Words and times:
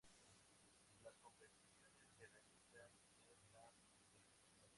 Las 1.03 1.19
competiciones 1.19 1.93
se 2.17 2.25
realizarán 2.25 2.89
en 3.27 3.53
la 3.53 3.69
St. 3.69 4.69